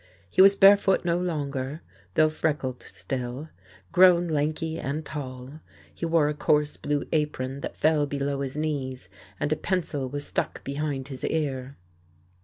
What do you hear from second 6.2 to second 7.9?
a coarse blue apron that